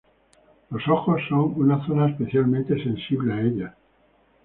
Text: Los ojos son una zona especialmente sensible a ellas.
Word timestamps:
Los 0.71 0.87
ojos 0.87 1.21
son 1.29 1.53
una 1.57 1.85
zona 1.85 2.09
especialmente 2.09 2.73
sensible 2.83 3.33
a 3.35 3.41
ellas. 3.41 3.73